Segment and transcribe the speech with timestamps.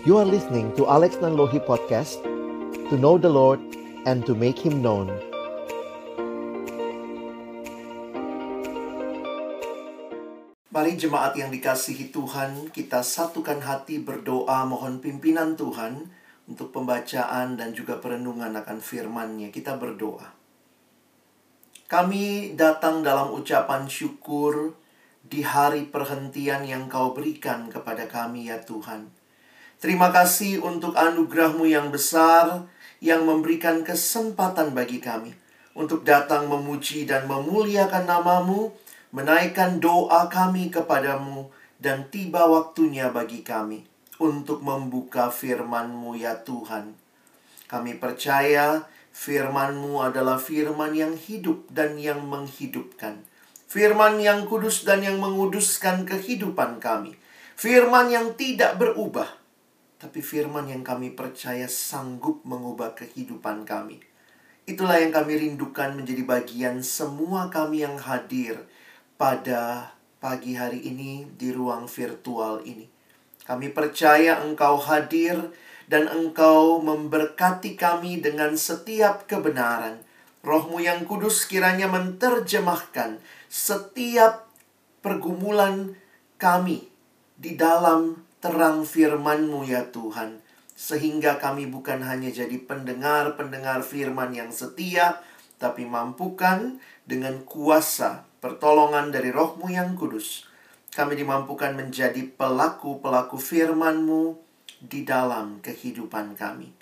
[0.00, 2.24] You are listening to Alex Nanlohi Podcast
[2.88, 3.60] To know the Lord
[4.08, 5.12] and to make Him known
[10.72, 16.08] Mari jemaat yang dikasihi Tuhan, kita satukan hati berdoa mohon pimpinan Tuhan
[16.48, 19.52] untuk pembacaan dan juga perenungan akan firman-Nya.
[19.52, 20.32] Kita berdoa.
[21.92, 24.72] Kami datang dalam ucapan syukur
[25.20, 29.19] di hari perhentian yang Kau berikan kepada kami ya Tuhan.
[29.80, 32.68] Terima kasih untuk anugerahmu yang besar
[33.00, 35.32] yang memberikan kesempatan bagi kami
[35.72, 38.76] untuk datang memuji dan memuliakan namamu,
[39.08, 41.48] menaikkan doa kami kepadamu,
[41.80, 43.88] dan tiba waktunya bagi kami
[44.20, 46.92] untuk membuka firmanmu ya Tuhan.
[47.64, 48.84] Kami percaya
[49.16, 53.24] firmanmu adalah firman yang hidup dan yang menghidupkan.
[53.64, 57.16] Firman yang kudus dan yang menguduskan kehidupan kami.
[57.56, 59.39] Firman yang tidak berubah
[60.00, 64.00] tapi firman yang kami percaya sanggup mengubah kehidupan kami.
[64.64, 68.64] Itulah yang kami rindukan menjadi bagian semua kami yang hadir
[69.20, 72.88] pada pagi hari ini di ruang virtual ini.
[73.44, 75.52] Kami percaya Engkau hadir
[75.84, 80.00] dan Engkau memberkati kami dengan setiap kebenaran.
[80.40, 83.20] Rohmu yang kudus kiranya menerjemahkan
[83.52, 84.48] setiap
[85.04, 85.92] pergumulan
[86.40, 86.88] kami
[87.36, 90.40] di dalam terang firman-Mu ya Tuhan.
[90.72, 95.20] Sehingga kami bukan hanya jadi pendengar-pendengar firman yang setia,
[95.60, 100.48] tapi mampukan dengan kuasa pertolongan dari rohmu yang kudus.
[100.90, 104.34] Kami dimampukan menjadi pelaku-pelaku firman-Mu
[104.80, 106.72] di dalam kehidupan kami.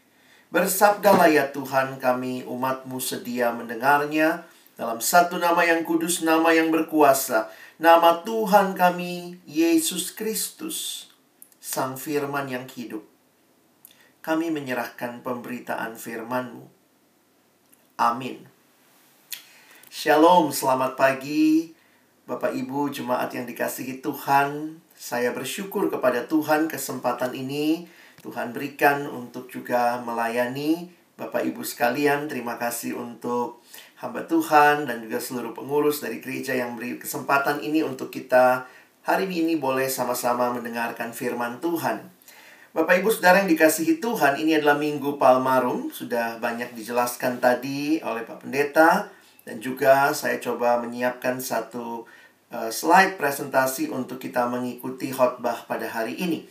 [0.48, 4.46] Bersabdalah ya Tuhan kami umat-Mu sedia mendengarnya
[4.78, 7.50] dalam satu nama yang kudus, nama yang berkuasa,
[7.82, 11.07] nama Tuhan kami, Yesus Kristus
[11.68, 13.04] Sang Firman yang hidup.
[14.24, 16.64] Kami menyerahkan pemberitaan firman-Mu.
[18.00, 18.48] Amin.
[19.92, 21.76] Shalom, selamat pagi
[22.24, 24.80] Bapak Ibu jemaat yang dikasihi Tuhan.
[24.96, 27.84] Saya bersyukur kepada Tuhan kesempatan ini
[28.24, 30.88] Tuhan berikan untuk juga melayani
[31.20, 32.32] Bapak Ibu sekalian.
[32.32, 33.60] Terima kasih untuk
[34.00, 38.64] hamba Tuhan dan juga seluruh pengurus dari gereja yang beri kesempatan ini untuk kita
[39.08, 42.12] Hari ini boleh sama-sama mendengarkan firman Tuhan.
[42.76, 48.28] Bapak Ibu Saudara yang dikasihi Tuhan, ini adalah Minggu Palmarum, sudah banyak dijelaskan tadi oleh
[48.28, 49.08] Pak Pendeta
[49.48, 52.04] dan juga saya coba menyiapkan satu
[52.52, 56.44] uh, slide presentasi untuk kita mengikuti khotbah pada hari ini.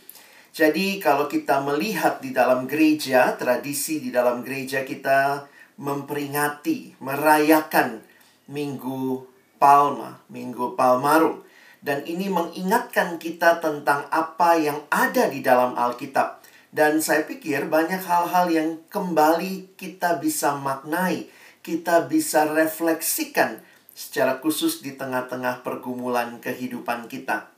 [0.50, 5.46] Jadi kalau kita melihat di dalam gereja, tradisi di dalam gereja kita
[5.78, 8.02] memperingati, merayakan
[8.50, 9.22] Minggu
[9.62, 11.46] Palma, Minggu Palmarum
[11.82, 16.42] dan ini mengingatkan kita tentang apa yang ada di dalam Alkitab.
[16.68, 21.32] Dan saya pikir banyak hal-hal yang kembali kita bisa maknai,
[21.64, 23.64] kita bisa refleksikan
[23.98, 27.50] secara khusus di tengah-tengah pergumulan kehidupan kita.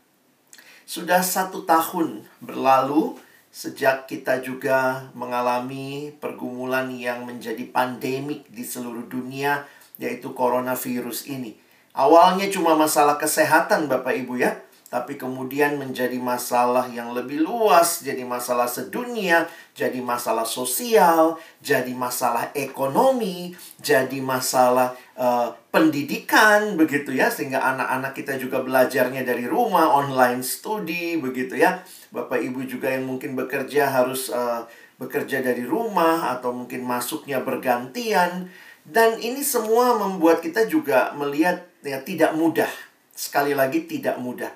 [0.89, 3.21] Sudah satu tahun berlalu
[3.53, 9.69] sejak kita juga mengalami pergumulan yang menjadi pandemik di seluruh dunia,
[10.01, 11.60] yaitu coronavirus ini.
[11.91, 14.55] Awalnya cuma masalah kesehatan Bapak Ibu ya,
[14.91, 22.51] tapi kemudian menjadi masalah yang lebih luas, jadi masalah sedunia, jadi masalah sosial, jadi masalah
[22.59, 30.43] ekonomi, jadi masalah uh, pendidikan begitu ya, sehingga anak-anak kita juga belajarnya dari rumah, online
[30.43, 31.87] studi begitu ya.
[32.11, 34.67] Bapak Ibu juga yang mungkin bekerja harus uh,
[34.99, 38.51] bekerja dari rumah atau mungkin masuknya bergantian.
[38.83, 42.69] Dan ini semua membuat kita juga melihat ya tidak mudah.
[43.13, 44.53] Sekali lagi tidak mudah.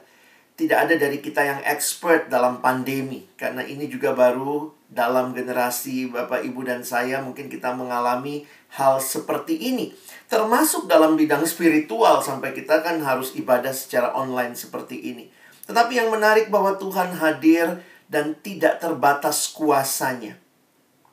[0.54, 6.46] Tidak ada dari kita yang expert dalam pandemi karena ini juga baru dalam generasi Bapak
[6.46, 8.46] Ibu dan saya mungkin kita mengalami
[8.78, 9.90] hal seperti ini.
[10.30, 15.26] Termasuk dalam bidang spiritual sampai kita kan harus ibadah secara online seperti ini.
[15.66, 20.38] Tetapi yang menarik bahwa Tuhan hadir dan tidak terbatas kuasanya.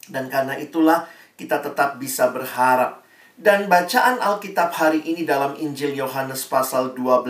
[0.06, 3.01] Dan karena itulah kita tetap bisa berharap
[3.42, 7.26] dan bacaan Alkitab hari ini dalam Injil Yohanes pasal 12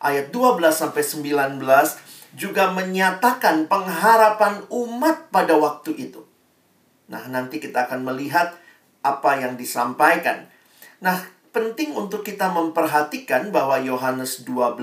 [0.00, 1.60] ayat 12 sampai 19
[2.32, 6.24] juga menyatakan pengharapan umat pada waktu itu.
[7.12, 8.56] Nah, nanti kita akan melihat
[9.04, 10.48] apa yang disampaikan.
[11.04, 11.20] Nah,
[11.52, 14.80] penting untuk kita memperhatikan bahwa Yohanes 12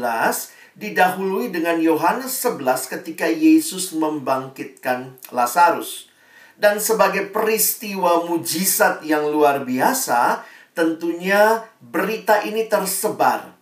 [0.77, 6.12] didahului dengan Yohanes 11 ketika Yesus membangkitkan Lazarus.
[6.57, 10.45] Dan sebagai peristiwa mujizat yang luar biasa,
[10.77, 13.53] tentunya berita ini tersebar.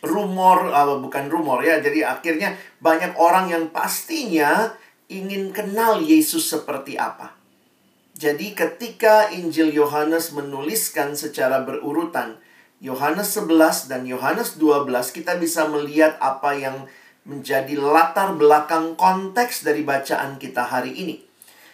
[0.00, 4.72] Rumor, uh, bukan rumor ya, jadi akhirnya banyak orang yang pastinya
[5.12, 7.36] ingin kenal Yesus seperti apa.
[8.20, 12.36] Jadi ketika Injil Yohanes menuliskan secara berurutan
[12.80, 16.88] Yohanes 11 dan Yohanes 12 kita bisa melihat apa yang
[17.28, 21.29] menjadi latar belakang konteks dari bacaan kita hari ini.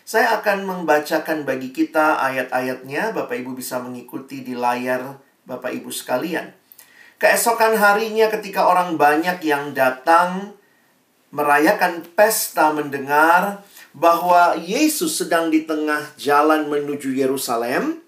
[0.07, 6.55] Saya akan membacakan bagi kita ayat-ayatnya, Bapak Ibu bisa mengikuti di layar Bapak Ibu sekalian.
[7.19, 10.55] Keesokan harinya ketika orang banyak yang datang
[11.35, 13.67] merayakan pesta mendengar
[13.99, 17.99] bahwa Yesus sedang di tengah jalan menuju Yerusalem.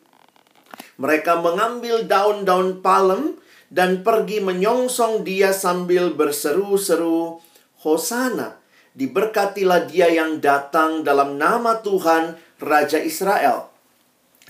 [1.03, 3.43] Mereka mengambil daun-daun palem
[3.75, 7.43] dan pergi menyongsong dia sambil berseru-seru,
[7.83, 8.63] Hosana,
[8.99, 13.71] diberkatilah dia yang datang dalam nama Tuhan, Raja Israel.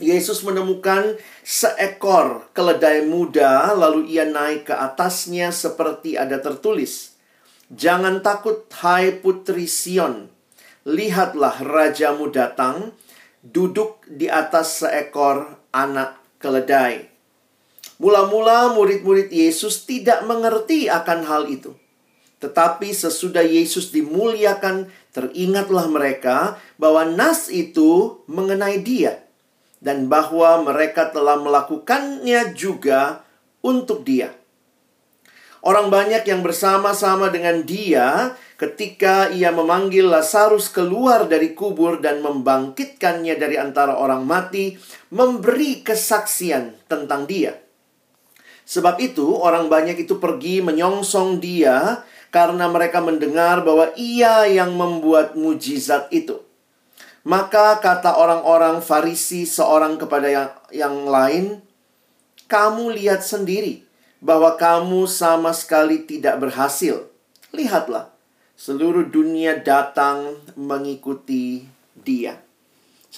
[0.00, 7.18] Yesus menemukan seekor keledai muda, lalu ia naik ke atasnya seperti ada tertulis,
[7.68, 10.32] Jangan takut, hai putri Sion,
[10.88, 12.96] lihatlah rajamu datang,
[13.44, 17.12] duduk di atas seekor anak keledai.
[18.00, 21.76] Mula-mula murid-murid Yesus tidak mengerti akan hal itu.
[22.38, 29.26] Tetapi sesudah Yesus dimuliakan, teringatlah mereka bahwa nas itu mengenai dia.
[29.78, 33.22] Dan bahwa mereka telah melakukannya juga
[33.62, 34.34] untuk dia.
[35.58, 43.34] Orang banyak yang bersama-sama dengan dia ketika ia memanggil Lazarus keluar dari kubur dan membangkitkannya
[43.34, 44.78] dari antara orang mati,
[45.10, 47.58] memberi kesaksian tentang dia.
[48.68, 55.36] Sebab itu, orang banyak itu pergi menyongsong dia karena mereka mendengar bahwa ia yang membuat
[55.36, 56.40] mujizat itu.
[57.28, 61.44] Maka kata orang-orang Farisi seorang kepada yang, yang lain,
[62.48, 63.88] "Kamu lihat sendiri
[64.18, 67.06] bahwa kamu sama sekali tidak berhasil.
[67.54, 68.10] Lihatlah,
[68.58, 71.64] seluruh dunia datang mengikuti
[71.94, 72.42] dia.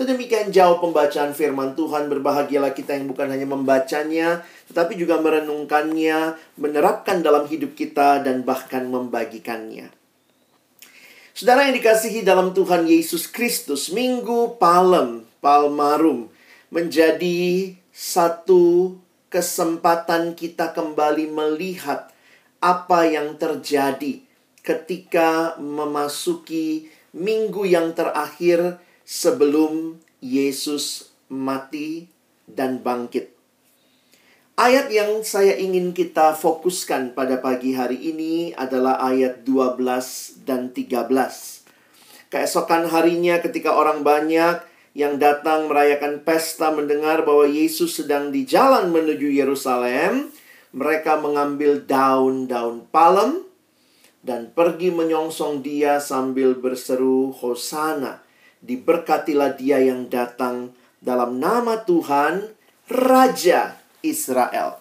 [0.01, 4.41] Sedemikian jauh pembacaan firman Tuhan, berbahagialah kita yang bukan hanya membacanya,
[4.73, 9.93] tetapi juga merenungkannya, menerapkan dalam hidup kita, dan bahkan membagikannya.
[11.37, 16.33] Saudara yang dikasihi dalam Tuhan Yesus Kristus, Minggu Palem, Palmarum,
[16.73, 18.97] menjadi satu
[19.29, 22.09] kesempatan kita kembali melihat
[22.57, 24.25] apa yang terjadi
[24.65, 32.11] ketika memasuki minggu yang terakhir sebelum Yesus mati
[32.45, 33.33] dan bangkit.
[34.61, 41.09] Ayat yang saya ingin kita fokuskan pada pagi hari ini adalah ayat 12 dan 13.
[42.29, 44.61] Keesokan harinya ketika orang banyak
[44.93, 50.29] yang datang merayakan pesta mendengar bahwa Yesus sedang di jalan menuju Yerusalem,
[50.77, 53.47] mereka mengambil daun-daun palem
[54.21, 58.23] dan pergi menyongsong dia sambil berseru Hosana.
[58.61, 62.53] Diberkatilah dia yang datang dalam nama Tuhan,
[62.93, 64.81] Raja Israel.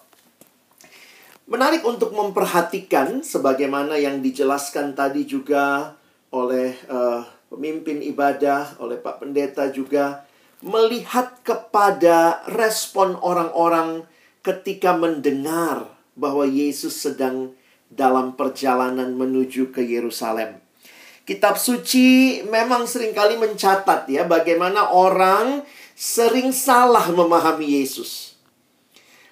[1.50, 5.96] Menarik untuk memperhatikan sebagaimana yang dijelaskan tadi juga
[6.30, 10.22] oleh uh, pemimpin ibadah, oleh Pak Pendeta juga
[10.62, 14.06] melihat kepada respon orang-orang
[14.44, 17.56] ketika mendengar bahwa Yesus sedang
[17.90, 20.62] dalam perjalanan menuju ke Yerusalem.
[21.28, 25.62] Kitab suci memang sering kali mencatat ya bagaimana orang
[25.94, 28.34] sering salah memahami Yesus.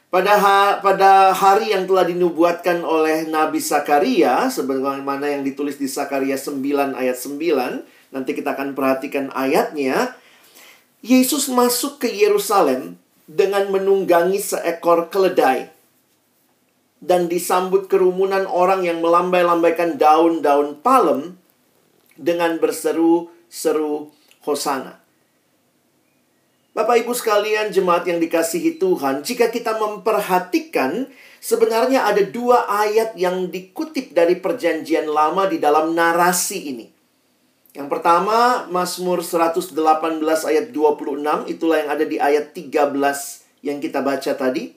[0.09, 6.41] Pada ha pada hari yang telah dinubuatkan oleh Nabi Sakaria sebagaimana yang ditulis di Sakaria
[6.41, 10.17] 9 ayat 9, nanti kita akan perhatikan ayatnya.
[11.05, 15.71] Yesus masuk ke Yerusalem dengan menunggangi seekor keledai
[16.99, 21.39] dan disambut kerumunan orang yang melambai-lambaikan daun-daun palem
[22.19, 24.11] dengan berseru-seru
[24.43, 24.99] hosana.
[26.79, 31.11] Bapak Ibu sekalian jemaat yang dikasihi Tuhan, jika kita memperhatikan
[31.43, 36.87] sebenarnya ada dua ayat yang dikutip dari perjanjian lama di dalam narasi ini.
[37.75, 39.75] Yang pertama, Mazmur 118
[40.23, 42.95] ayat 26, itulah yang ada di ayat 13
[43.67, 44.71] yang kita baca tadi.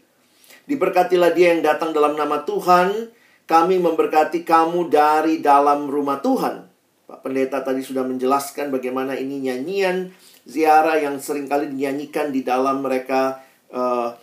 [0.65, 3.13] Diberkatilah dia yang datang dalam nama Tuhan.
[3.45, 6.70] Kami memberkati kamu dari dalam rumah Tuhan.
[7.11, 10.15] Pak Pendeta tadi sudah menjelaskan bagaimana ini nyanyian
[10.47, 14.15] ziarah yang sering kali dinyanyikan di dalam mereka uh,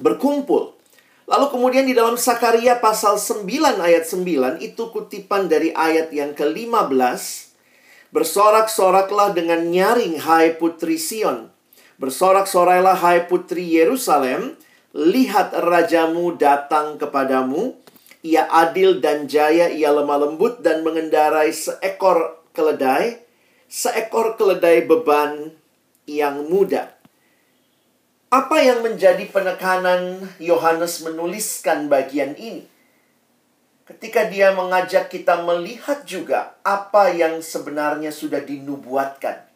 [0.00, 0.72] berkumpul.
[1.28, 3.44] Lalu kemudian di dalam Sakaria pasal 9
[3.84, 4.24] ayat 9
[4.64, 7.52] itu kutipan dari ayat yang ke-15.
[8.08, 11.52] Bersorak-soraklah dengan nyaring hai putri Sion.
[12.00, 14.56] Bersorak-sorailah hai putri Yerusalem
[14.96, 17.76] Lihat rajamu datang kepadamu,
[18.28, 23.24] ia adil dan jaya, ia lemah lembut dan mengendarai seekor keledai,
[23.72, 25.56] seekor keledai beban
[26.04, 26.92] yang muda.
[28.28, 32.68] Apa yang menjadi penekanan Yohanes menuliskan bagian ini?
[33.88, 39.48] Ketika dia mengajak kita melihat juga apa yang sebenarnya sudah dinubuatkan.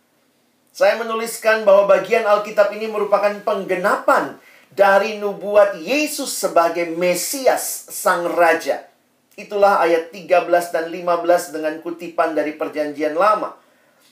[0.72, 4.40] Saya menuliskan bahwa bagian Alkitab ini merupakan penggenapan
[4.72, 8.88] dari nubuat Yesus sebagai Mesias Sang Raja.
[9.36, 13.56] Itulah ayat 13 dan 15 dengan kutipan dari perjanjian lama.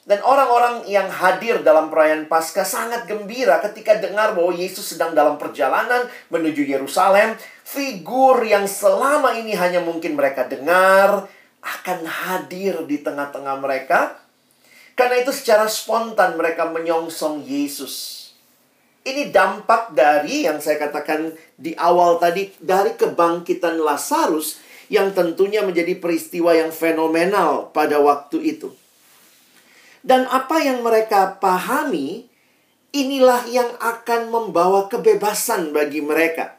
[0.00, 5.36] Dan orang-orang yang hadir dalam perayaan Paskah sangat gembira ketika dengar bahwa Yesus sedang dalam
[5.36, 7.36] perjalanan menuju Yerusalem.
[7.62, 11.28] Figur yang selama ini hanya mungkin mereka dengar
[11.60, 14.16] akan hadir di tengah-tengah mereka.
[14.96, 18.19] Karena itu secara spontan mereka menyongsong Yesus.
[19.00, 24.60] Ini dampak dari yang saya katakan di awal tadi dari kebangkitan Lazarus
[24.92, 28.68] yang tentunya menjadi peristiwa yang fenomenal pada waktu itu.
[30.04, 32.28] Dan apa yang mereka pahami
[32.92, 36.58] inilah yang akan membawa kebebasan bagi mereka.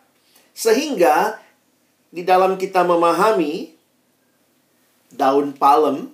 [0.57, 1.37] Sehingga
[2.09, 3.75] di dalam kita memahami
[5.11, 6.09] daun palem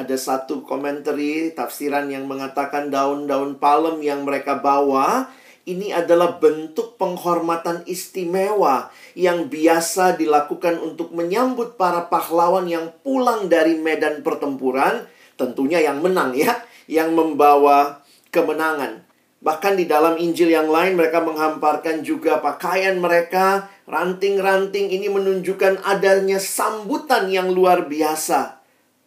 [0.00, 5.28] ada satu komentari tafsiran yang mengatakan daun-daun palem yang mereka bawa
[5.68, 13.76] ini adalah bentuk penghormatan istimewa yang biasa dilakukan untuk menyambut para pahlawan yang pulang dari
[13.76, 15.04] medan pertempuran,
[15.36, 18.00] tentunya yang menang ya, yang membawa
[18.32, 19.04] kemenangan.
[19.44, 26.40] Bahkan di dalam Injil yang lain mereka menghamparkan juga pakaian mereka, ranting-ranting ini menunjukkan adanya
[26.40, 28.59] sambutan yang luar biasa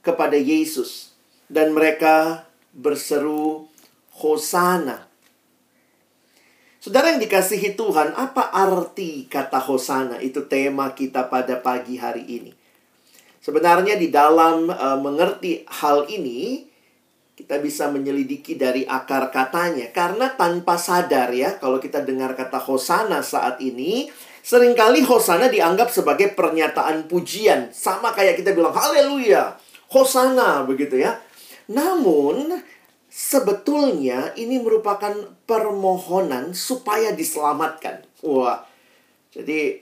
[0.04, 1.16] kepada Yesus
[1.48, 2.46] dan mereka
[2.76, 3.72] berseru
[4.20, 5.08] Hosana.
[6.84, 10.20] Saudara yang dikasihi Tuhan, apa arti kata Hosana?
[10.20, 12.52] Itu tema kita pada pagi hari ini.
[13.40, 16.68] Sebenarnya di dalam uh, mengerti hal ini,
[17.40, 19.96] kita bisa menyelidiki dari akar katanya.
[19.96, 24.12] Karena tanpa sadar ya, kalau kita dengar kata Hosana saat ini,
[24.44, 27.72] sering kali Hosana dianggap sebagai pernyataan pujian.
[27.72, 29.56] Sama kayak kita bilang, haleluya,
[29.94, 31.22] Hosana begitu ya.
[31.70, 32.58] Namun
[33.14, 35.14] sebetulnya ini merupakan
[35.46, 38.02] permohonan supaya diselamatkan.
[38.26, 38.66] Wah.
[39.30, 39.82] Jadi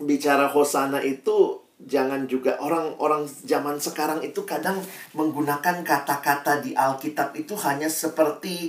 [0.00, 4.80] bicara hosana itu jangan juga orang-orang zaman sekarang itu kadang
[5.16, 8.68] menggunakan kata-kata di Alkitab itu hanya seperti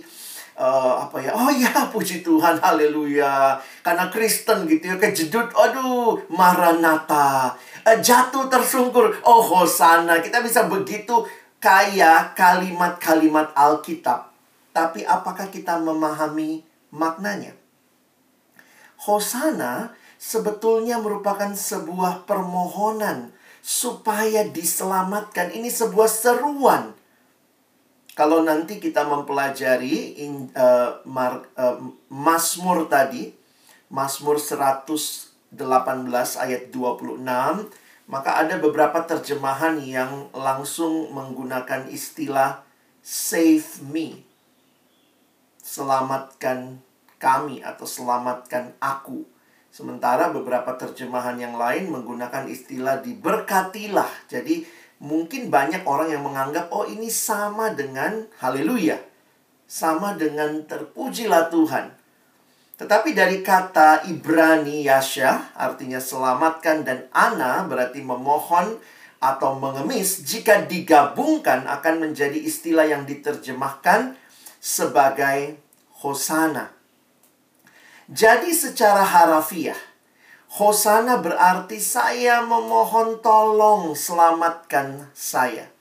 [0.62, 7.58] uh, apa ya oh ya puji Tuhan haleluya karena Kristen gitu ya kejedut aduh maranata
[7.82, 11.26] uh, jatuh tersungkur oh hosana kita bisa begitu
[11.62, 14.34] kaya kalimat-kalimat Alkitab,
[14.74, 17.54] tapi apakah kita memahami maknanya?
[18.98, 23.30] Hosana sebetulnya merupakan sebuah permohonan
[23.62, 25.54] supaya diselamatkan.
[25.54, 26.98] Ini sebuah seruan.
[28.12, 31.80] Kalau nanti kita mempelajari in, uh, mar, uh,
[32.12, 33.32] Mazmur tadi,
[33.88, 35.32] Mazmur 118
[36.36, 37.72] ayat 26,
[38.12, 42.68] maka ada beberapa terjemahan yang langsung menggunakan istilah
[43.00, 44.28] save me.
[45.64, 46.84] Selamatkan
[47.16, 49.24] kami atau selamatkan aku.
[49.72, 54.28] Sementara beberapa terjemahan yang lain menggunakan istilah diberkatilah.
[54.28, 54.68] Jadi
[55.02, 59.02] mungkin banyak orang yang menganggap oh ini sama dengan haleluya.
[59.66, 61.90] Sama dengan terpujilah Tuhan.
[62.78, 68.82] Tetapi dari kata Ibrani Yasha, artinya selamatkan, dan Ana berarti memohon
[69.22, 74.18] atau mengemis, jika digabungkan akan menjadi istilah yang diterjemahkan
[74.58, 75.62] sebagai
[76.02, 76.74] Hosana.
[78.10, 79.78] Jadi secara harafiah,
[80.52, 85.72] Hosana berarti saya memohon tolong selamatkan saya.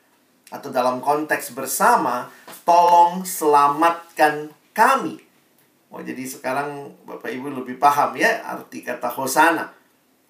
[0.47, 2.31] Atau dalam konteks bersama,
[2.63, 5.19] tolong selamatkan kami.
[5.91, 9.75] Oh, jadi sekarang Bapak Ibu lebih paham ya arti kata hosana.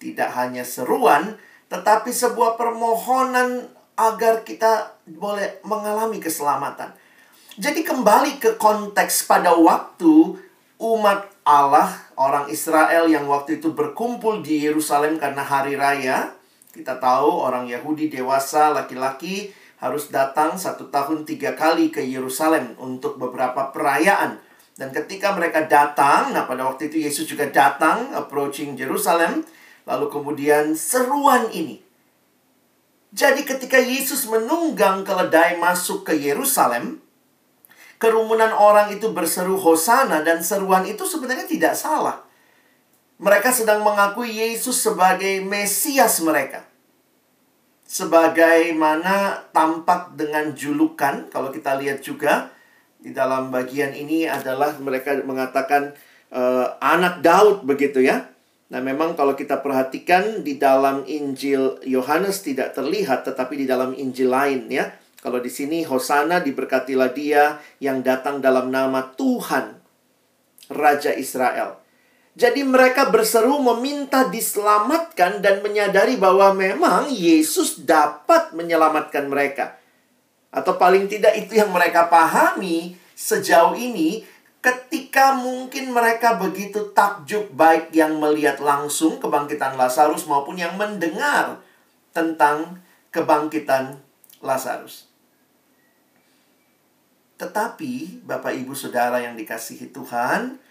[0.01, 1.37] Tidak hanya seruan,
[1.69, 6.89] tetapi sebuah permohonan agar kita boleh mengalami keselamatan.
[7.61, 10.33] Jadi kembali ke konteks pada waktu
[10.81, 16.37] umat Allah, orang Israel yang waktu itu berkumpul di Yerusalem karena hari raya.
[16.71, 23.17] Kita tahu orang Yahudi dewasa, laki-laki harus datang satu tahun tiga kali ke Yerusalem untuk
[23.17, 24.39] beberapa perayaan
[24.81, 29.43] dan ketika mereka datang, nah pada waktu itu Yesus juga datang, approaching Jerusalem.
[29.83, 31.81] Lalu kemudian seruan ini.
[33.11, 37.00] Jadi ketika Yesus menunggang keledai masuk ke Yerusalem,
[38.01, 42.25] kerumunan orang itu berseru Hosana dan seruan itu sebenarnya tidak salah.
[43.21, 46.65] Mereka sedang mengakui Yesus sebagai Mesias mereka.
[47.91, 52.47] sebagaimana tampak dengan julukan kalau kita lihat juga
[53.03, 55.91] di dalam bagian ini adalah mereka mengatakan
[56.31, 58.31] uh, anak Daud begitu ya.
[58.71, 64.31] Nah, memang kalau kita perhatikan di dalam Injil Yohanes tidak terlihat tetapi di dalam Injil
[64.31, 64.87] lain ya.
[65.21, 69.77] Kalau di sini Hosana diberkatilah dia yang datang dalam nama Tuhan
[70.73, 71.77] Raja Israel.
[72.33, 79.77] Jadi mereka berseru meminta diselamatkan dan menyadari bahwa memang Yesus dapat menyelamatkan mereka.
[80.49, 84.25] Atau paling tidak itu yang mereka pahami sejauh ini
[84.63, 91.61] ketika mungkin mereka begitu takjub baik yang melihat langsung kebangkitan Lazarus maupun yang mendengar
[92.09, 92.81] tentang
[93.13, 94.01] kebangkitan
[94.39, 95.10] Lazarus.
[97.41, 100.61] Tetapi Bapak Ibu Saudara yang dikasihi Tuhan,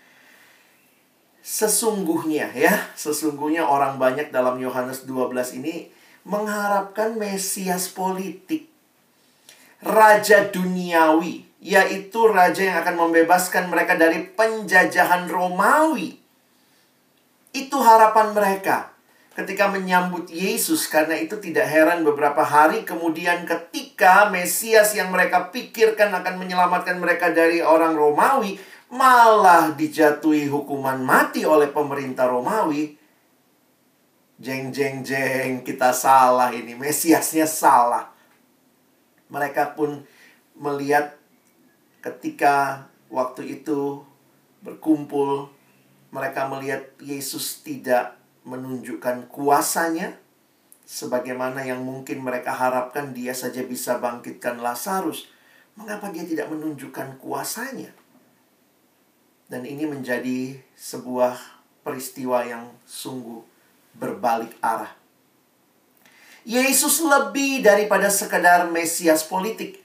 [1.42, 5.90] sesungguhnya ya, sesungguhnya orang banyak dalam Yohanes 12 ini
[6.22, 8.70] mengharapkan Mesias politik.
[9.82, 16.22] Raja duniawi, yaitu raja yang akan membebaskan mereka dari penjajahan Romawi.
[17.50, 18.94] Itu harapan mereka
[19.30, 26.10] ketika menyambut Yesus karena itu tidak heran beberapa hari kemudian ketika Mesias yang mereka pikirkan
[26.10, 28.58] akan menyelamatkan mereka dari orang Romawi
[28.90, 32.98] malah dijatuhi hukuman mati oleh pemerintah Romawi.
[34.40, 36.74] Jeng jeng jeng, kita salah ini.
[36.74, 38.10] Mesiasnya salah.
[39.30, 40.02] Mereka pun
[40.58, 41.14] melihat
[42.02, 44.02] ketika waktu itu
[44.64, 45.52] berkumpul,
[46.10, 50.16] mereka melihat Yesus tidak menunjukkan kuasanya
[50.86, 55.30] sebagaimana yang mungkin mereka harapkan dia saja bisa bangkitkan Lazarus.
[55.78, 57.94] Mengapa dia tidak menunjukkan kuasanya?
[59.46, 61.38] Dan ini menjadi sebuah
[61.86, 63.42] peristiwa yang sungguh
[63.94, 64.90] berbalik arah.
[66.42, 69.82] Yesus lebih daripada sekedar Mesias politik.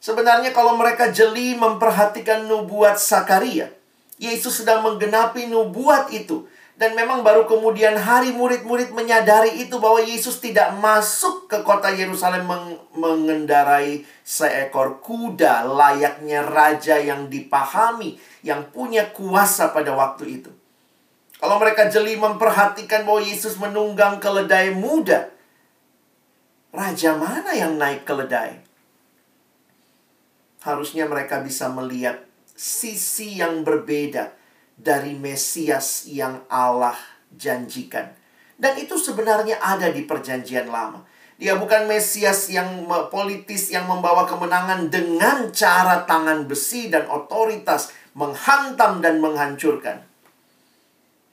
[0.00, 3.74] Sebenarnya kalau mereka jeli memperhatikan nubuat Sakaria,
[4.16, 6.48] Yesus sedang menggenapi nubuat itu.
[6.76, 12.44] Dan memang baru kemudian hari murid-murid menyadari itu bahwa Yesus tidak masuk ke kota Yerusalem
[12.44, 20.52] meng mengendarai seekor kuda layaknya raja yang dipahami, yang punya kuasa pada waktu itu.
[21.40, 25.32] Kalau mereka jeli memperhatikan bahwa Yesus menunggang keledai muda,
[26.76, 28.60] raja mana yang naik keledai?
[30.60, 32.20] Harusnya mereka bisa melihat
[32.52, 34.32] sisi yang berbeda
[34.76, 36.96] dari Mesias yang Allah
[37.32, 38.12] janjikan.
[38.56, 41.04] Dan itu sebenarnya ada di Perjanjian Lama.
[41.36, 49.04] Dia bukan Mesias yang politis yang membawa kemenangan dengan cara tangan besi dan otoritas menghantam
[49.04, 50.00] dan menghancurkan.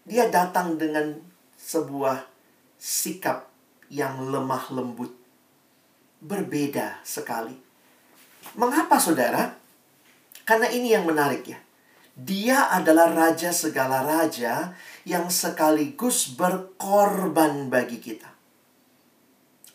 [0.04, 1.16] Dia datang dengan
[1.56, 2.28] sebuah
[2.76, 3.48] sikap
[3.88, 5.16] yang lemah lembut.
[6.20, 7.56] Berbeda sekali.
[8.60, 9.56] Mengapa saudara?
[10.44, 11.63] Karena ini yang menarik ya.
[12.14, 18.30] Dia adalah raja segala raja yang sekaligus berkorban bagi kita.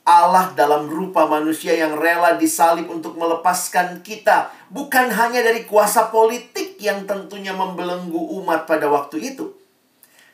[0.09, 6.81] Allah dalam rupa manusia yang rela disalib untuk melepaskan kita, bukan hanya dari kuasa politik
[6.81, 9.53] yang tentunya membelenggu umat pada waktu itu,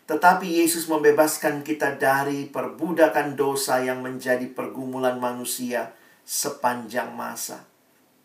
[0.06, 5.90] tetapi Yesus membebaskan kita dari perbudakan dosa yang menjadi pergumulan manusia
[6.22, 7.66] sepanjang masa.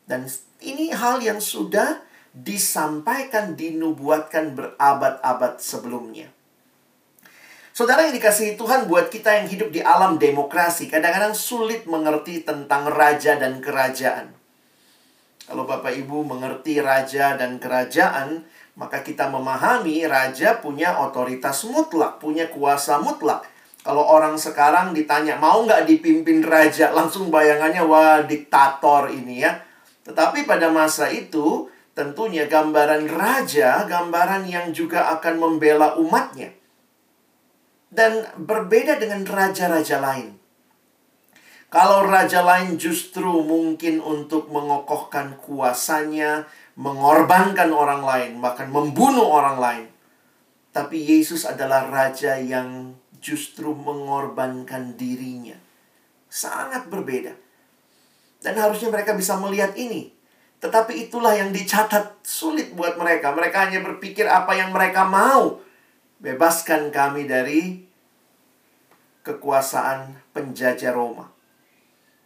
[0.05, 0.29] Dan
[0.61, 6.29] ini hal yang sudah disampaikan, dinubuatkan berabad-abad sebelumnya.
[7.73, 12.91] Saudara yang dikasihi Tuhan buat kita yang hidup di alam demokrasi, kadang-kadang sulit mengerti tentang
[12.91, 14.35] raja dan kerajaan.
[15.47, 18.43] Kalau Bapak Ibu mengerti raja dan kerajaan,
[18.77, 23.47] maka kita memahami raja punya otoritas mutlak, punya kuasa mutlak.
[23.79, 26.91] Kalau orang sekarang ditanya, mau nggak dipimpin raja?
[26.91, 29.55] Langsung bayangannya, wah diktator ini ya.
[30.03, 36.55] Tetapi pada masa itu, Tentunya gambaran raja, gambaran yang juga akan membela umatnya.
[37.91, 40.39] Dan berbeda dengan raja-raja lain.
[41.67, 46.47] Kalau raja lain justru mungkin untuk mengokohkan kuasanya,
[46.79, 49.85] mengorbankan orang lain, bahkan membunuh orang lain.
[50.71, 55.59] Tapi Yesus adalah raja yang justru mengorbankan dirinya.
[56.31, 57.35] Sangat berbeda.
[58.39, 60.15] Dan harusnya mereka bisa melihat ini
[60.59, 63.31] tetapi itulah yang dicatat sulit buat mereka.
[63.31, 65.63] Mereka hanya berpikir apa yang mereka mau.
[66.19, 67.79] Bebaskan kami dari
[69.23, 71.31] kekuasaan penjajah Roma.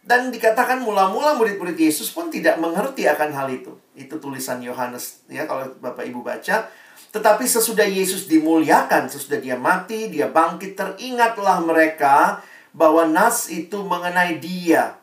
[0.04, 3.72] Dan dikatakan mula-mula murid-murid Yesus pun tidak mengerti akan hal itu.
[3.94, 6.68] Itu tulisan Yohanes ya kalau Bapak Ibu baca.
[7.14, 12.42] Tetapi sesudah Yesus dimuliakan, sesudah dia mati, dia bangkit, teringatlah mereka
[12.74, 14.98] bahwa nas itu mengenai dia.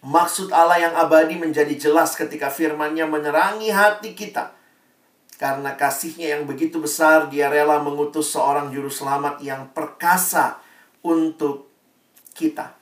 [0.00, 4.56] Maksud Allah yang abadi menjadi jelas ketika firman-Nya menerangi hati kita.
[5.36, 10.60] Karena kasihnya yang begitu besar, dia rela mengutus seorang juru selamat yang perkasa
[11.04, 11.68] untuk
[12.32, 12.76] kita.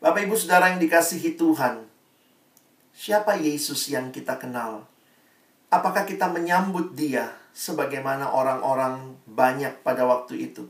[0.00, 1.84] Bapak Ibu Saudara yang dikasihi Tuhan,
[2.92, 4.88] siapa Yesus yang kita kenal?
[5.68, 10.64] Apakah kita menyambut dia sebagaimana orang-orang banyak pada waktu itu?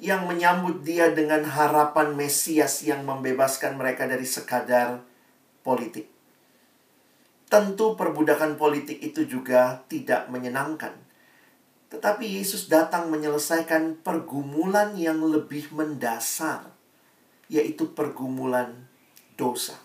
[0.00, 5.04] Yang menyambut dia dengan harapan Mesias yang membebaskan mereka dari sekadar
[5.60, 6.08] politik.
[7.52, 10.96] Tentu perbudakan politik itu juga tidak menyenangkan.
[11.92, 16.72] Tetapi Yesus datang menyelesaikan pergumulan yang lebih mendasar,
[17.52, 18.88] yaitu pergumulan
[19.36, 19.76] dosa.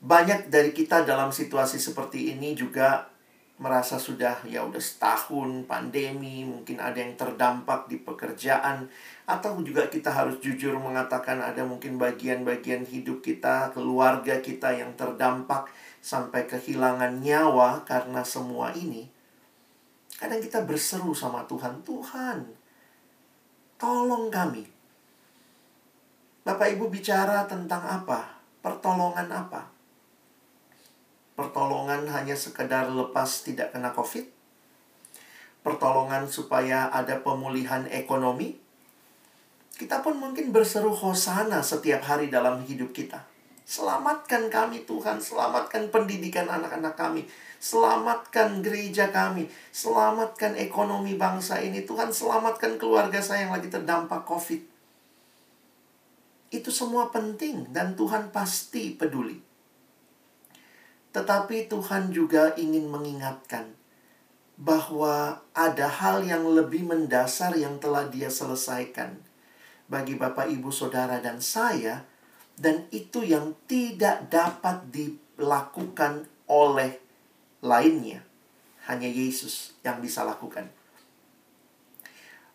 [0.00, 3.11] Banyak dari kita dalam situasi seperti ini juga
[3.60, 8.88] merasa sudah ya udah setahun pandemi, mungkin ada yang terdampak di pekerjaan
[9.28, 15.68] atau juga kita harus jujur mengatakan ada mungkin bagian-bagian hidup kita, keluarga kita yang terdampak
[16.02, 19.06] sampai kehilangan nyawa karena semua ini.
[20.18, 22.46] Kadang kita berseru sama Tuhan, Tuhan,
[23.78, 24.66] tolong kami.
[26.42, 28.42] Bapak Ibu bicara tentang apa?
[28.58, 29.81] Pertolongan apa?
[31.42, 34.30] Pertolongan hanya sekedar lepas tidak kena COVID.
[35.66, 38.54] Pertolongan supaya ada pemulihan ekonomi.
[39.74, 43.26] Kita pun mungkin berseru hosana setiap hari dalam hidup kita.
[43.66, 47.26] Selamatkan kami Tuhan, selamatkan pendidikan anak-anak kami,
[47.58, 51.82] selamatkan gereja kami, selamatkan ekonomi bangsa ini.
[51.82, 54.62] Tuhan, selamatkan keluarga saya yang lagi terdampak COVID.
[56.54, 59.51] Itu semua penting dan Tuhan pasti peduli.
[61.12, 63.76] Tetapi Tuhan juga ingin mengingatkan
[64.56, 69.20] bahwa ada hal yang lebih mendasar yang telah Dia selesaikan
[69.92, 72.08] bagi Bapak, Ibu, Saudara, dan saya,
[72.56, 76.96] dan itu yang tidak dapat dilakukan oleh
[77.60, 78.24] lainnya.
[78.88, 80.66] Hanya Yesus yang bisa lakukan.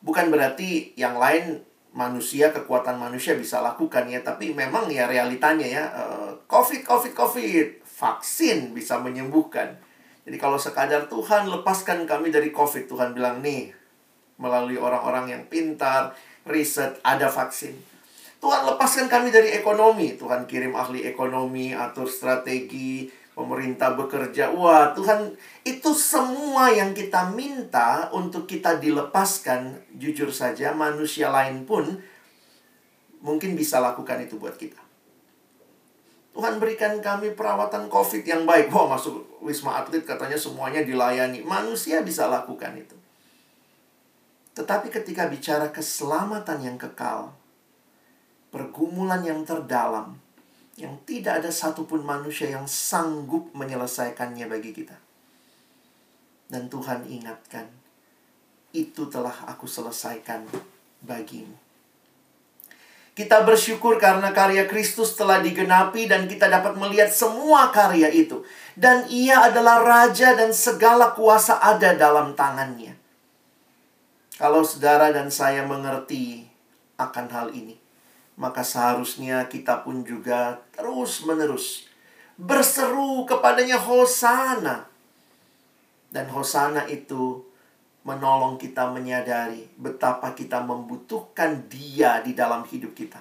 [0.01, 1.61] Bukan berarti yang lain
[1.93, 7.67] manusia, kekuatan manusia bisa lakukan ya, tapi memang ya realitanya ya, uh, COVID, COVID, COVID,
[7.97, 9.73] vaksin bisa menyembuhkan.
[10.29, 13.73] Jadi kalau sekadar Tuhan lepaskan kami dari COVID, Tuhan bilang nih,
[14.37, 16.13] melalui orang-orang yang pintar,
[16.45, 17.73] riset, ada vaksin.
[18.37, 20.13] Tuhan lepaskan kami dari ekonomi.
[20.13, 24.53] Tuhan kirim ahli ekonomi, atur strategi, pemerintah bekerja.
[24.53, 25.33] Wah, Tuhan,
[25.65, 31.97] itu semua yang kita minta untuk kita dilepaskan, jujur saja manusia lain pun
[33.25, 34.86] mungkin bisa lakukan itu buat kita.
[36.37, 38.69] Tuhan berikan kami perawatan COVID yang baik.
[38.69, 41.41] Wah, masuk Wisma Atlet katanya semuanya dilayani.
[41.41, 42.93] Manusia bisa lakukan itu.
[44.53, 47.33] Tetapi ketika bicara keselamatan yang kekal,
[48.53, 50.21] pergumulan yang terdalam,
[50.77, 54.93] yang tidak ada satupun manusia yang sanggup menyelesaikannya bagi kita.
[56.53, 57.65] Dan Tuhan ingatkan,
[58.77, 60.45] itu telah aku selesaikan
[61.01, 61.66] bagimu.
[63.17, 68.45] Kita bersyukur karena karya Kristus telah digenapi dan kita dapat melihat semua karya itu.
[68.77, 72.93] Dan ia adalah raja dan segala kuasa ada dalam tangannya.
[74.37, 76.45] Kalau saudara dan saya mengerti
[77.01, 77.73] akan hal ini,
[78.37, 81.89] maka seharusnya kita pun juga terus-menerus
[82.37, 84.85] berseru kepadanya Hosana.
[86.13, 87.46] Dan Hosana itu
[88.07, 93.19] menolong kita menyadari betapa kita membutuhkan Dia di dalam hidup kita.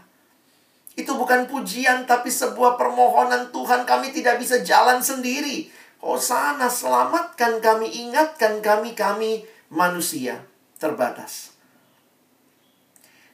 [0.94, 3.83] Itu bukan pujian, tapi sebuah permohonan Tuhan.
[3.83, 5.68] Kami tidak bisa jalan sendiri.
[5.99, 10.40] Hosana, selamatkan kami, ingatkan kami, kami manusia
[10.79, 11.53] terbatas.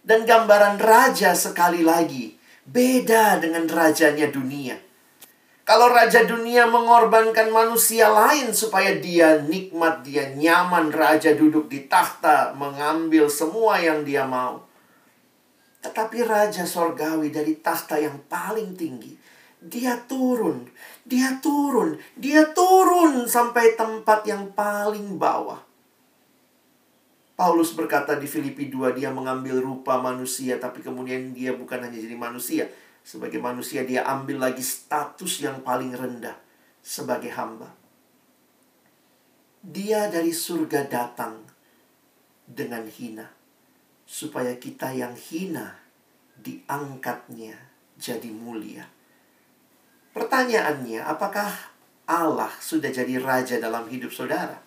[0.03, 2.35] Dan gambaran raja sekali lagi
[2.67, 4.75] beda dengan rajanya dunia.
[5.73, 12.53] Kalau raja dunia mengorbankan manusia lain supaya dia nikmat, dia nyaman, raja duduk di takhta,
[12.53, 14.69] mengambil semua yang dia mau.
[15.81, 19.17] Tetapi raja sorgawi dari takhta yang paling tinggi,
[19.65, 20.69] dia turun,
[21.09, 25.65] dia turun, dia turun sampai tempat yang paling bawah.
[27.33, 32.13] Paulus berkata di Filipi 2, dia mengambil rupa manusia, tapi kemudian dia bukan hanya jadi
[32.13, 32.69] manusia,
[33.03, 36.39] sebagai manusia dia ambil lagi status yang paling rendah
[36.83, 37.71] sebagai hamba.
[39.63, 41.39] Dia dari surga datang
[42.47, 43.27] dengan hina
[44.03, 45.79] supaya kita yang hina
[46.39, 47.55] diangkatnya
[47.95, 48.87] jadi mulia.
[50.11, 51.49] Pertanyaannya, apakah
[52.11, 54.59] Allah sudah jadi raja dalam hidup saudara?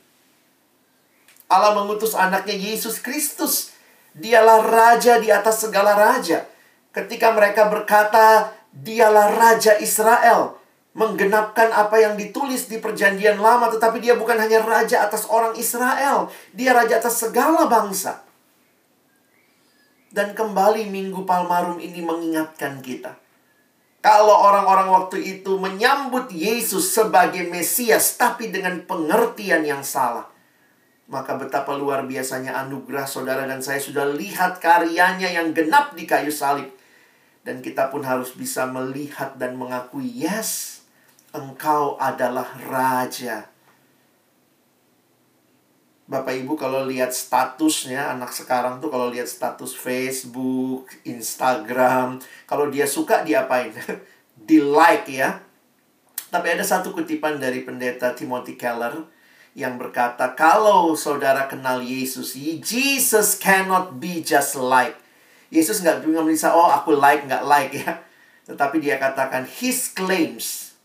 [1.51, 3.75] Allah mengutus anaknya Yesus Kristus
[4.15, 6.47] Dialah raja di atas segala raja.
[6.95, 10.55] Ketika mereka berkata, dialah raja Israel,
[10.95, 16.31] menggenapkan apa yang ditulis di perjanjian lama, tetapi dia bukan hanya raja atas orang Israel,
[16.55, 18.23] dia raja atas segala bangsa.
[20.07, 23.19] Dan kembali Minggu Palmarum ini mengingatkan kita.
[23.99, 30.31] Kalau orang-orang waktu itu menyambut Yesus sebagai Mesias, tapi dengan pengertian yang salah,
[31.11, 36.31] maka betapa luar biasanya anugerah saudara dan saya sudah lihat karyanya yang genap di kayu
[36.31, 36.74] salib.
[37.45, 40.81] Dan kita pun harus bisa melihat dan mengakui, yes,
[41.29, 43.45] engkau adalah raja.
[46.05, 52.85] Bapak Ibu kalau lihat statusnya anak sekarang tuh kalau lihat status Facebook, Instagram, kalau dia
[52.89, 53.73] suka diapain?
[54.49, 55.41] di like ya.
[56.29, 59.07] Tapi ada satu kutipan dari pendeta Timothy Keller
[59.55, 64.99] yang berkata, kalau saudara kenal Yesus, Jesus cannot be just like.
[65.53, 68.01] Yesus nggak bisa, oh aku like nggak like ya.
[68.45, 70.77] Tetapi dia katakan, his claims,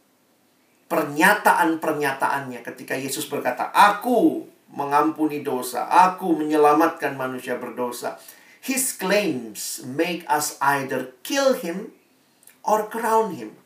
[0.88, 5.86] pernyataan-pernyataannya ketika Yesus berkata, aku mengampuni dosa.
[5.86, 8.16] Aku menyelamatkan manusia berdosa.
[8.60, 11.92] His claims make us either kill him
[12.64, 13.56] or crown him.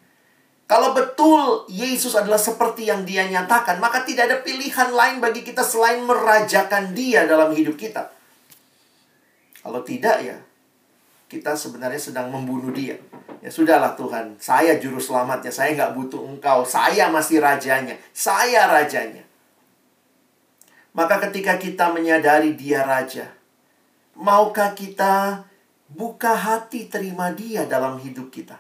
[0.65, 5.61] Kalau betul Yesus adalah seperti yang dia nyatakan, maka tidak ada pilihan lain bagi kita
[5.61, 8.09] selain merajakan dia dalam hidup kita.
[9.61, 10.41] Kalau tidak ya,
[11.29, 12.97] kita sebenarnya sedang membunuh dia.
[13.45, 19.21] Ya sudahlah Tuhan, saya juru selamatnya, saya nggak butuh engkau, saya masih rajanya, saya rajanya.
[20.97, 23.29] Maka ketika kita menyadari dia raja,
[24.17, 25.45] maukah kita
[25.93, 28.57] buka hati terima dia dalam hidup kita?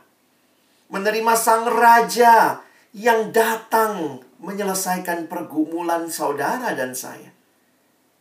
[0.92, 2.61] Menerima sang raja
[2.92, 7.33] yang datang menyelesaikan pergumulan saudara dan saya.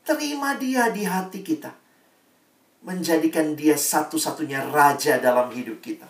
[0.08, 1.83] Terima dia di hati kita.
[2.84, 6.06] Menjadikan dia satu-satunya raja dalam hidup kita.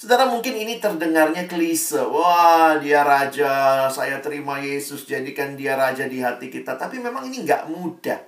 [0.00, 2.02] Saudara mungkin ini terdengarnya klise.
[2.02, 6.74] Wah, dia raja, saya terima Yesus, jadikan dia raja di hati kita.
[6.74, 8.18] Tapi memang ini nggak mudah.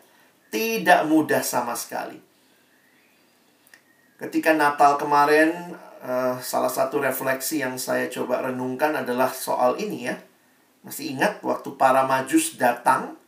[0.52, 2.20] Tidak mudah sama sekali.
[4.22, 5.74] Ketika Natal kemarin,
[6.06, 10.14] uh, salah satu refleksi yang saya coba renungkan adalah soal ini ya.
[10.86, 13.18] Masih ingat waktu para majus datang,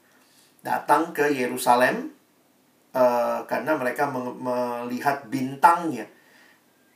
[0.62, 2.13] datang ke Yerusalem,
[2.94, 6.06] uh, karena mereka melihat bintangnya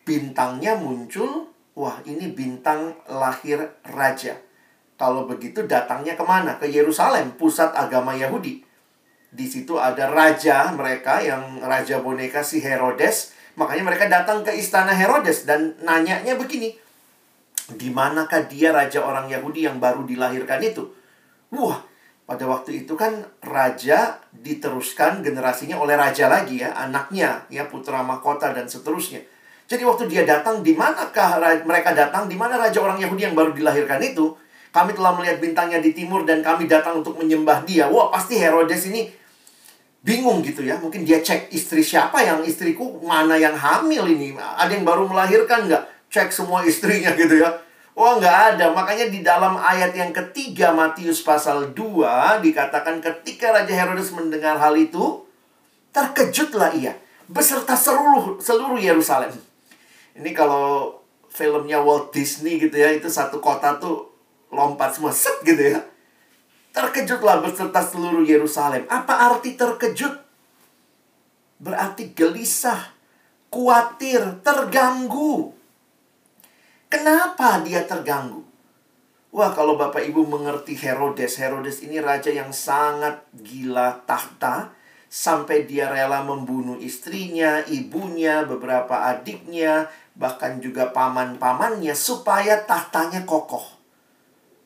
[0.08, 4.40] bintangnya muncul, wah ini bintang lahir raja.
[4.96, 6.56] Kalau begitu datangnya ke mana?
[6.56, 8.64] Ke Yerusalem, pusat agama Yahudi.
[9.28, 13.36] Di situ ada raja mereka yang raja boneka si Herodes.
[13.60, 16.72] Makanya mereka datang ke istana Herodes dan nanyanya begini.
[17.68, 20.88] Di manakah dia raja orang Yahudi yang baru dilahirkan itu?
[21.52, 21.84] Wah,
[22.28, 28.52] pada waktu itu kan raja diteruskan generasinya oleh raja lagi ya, anaknya ya putra mahkota
[28.52, 29.24] dan seterusnya.
[29.64, 32.28] Jadi waktu dia datang, di manakah mereka datang?
[32.28, 34.36] Di mana raja orang Yahudi yang baru dilahirkan itu?
[34.68, 37.88] Kami telah melihat bintangnya di timur dan kami datang untuk menyembah dia.
[37.88, 39.08] Wah, pasti Herodes ini
[40.04, 40.76] bingung gitu ya.
[40.76, 44.36] Mungkin dia cek istri siapa yang istriku, mana yang hamil ini.
[44.36, 46.12] Ada yang baru melahirkan nggak?
[46.12, 47.67] Cek semua istrinya gitu ya.
[47.98, 48.70] Wah, nggak ada.
[48.70, 54.78] Makanya di dalam ayat yang ketiga Matius pasal 2 dikatakan ketika Raja Herodes mendengar hal
[54.78, 55.26] itu,
[55.90, 56.94] terkejutlah ia
[57.26, 59.34] beserta seluruh seluruh Yerusalem.
[60.14, 60.94] Ini kalau
[61.26, 64.06] filmnya Walt Disney gitu ya, itu satu kota tuh
[64.54, 65.82] lompat semua set gitu ya.
[66.70, 68.86] Terkejutlah beserta seluruh Yerusalem.
[68.86, 70.14] Apa arti terkejut?
[71.58, 72.94] Berarti gelisah,
[73.50, 75.57] khawatir, terganggu.
[76.88, 78.48] Kenapa dia terganggu?
[79.28, 84.72] Wah, kalau Bapak Ibu mengerti Herodes, Herodes ini raja yang sangat gila tahta
[85.12, 93.64] sampai dia rela membunuh istrinya, ibunya, beberapa adiknya, bahkan juga paman-pamannya supaya tahtanya kokoh.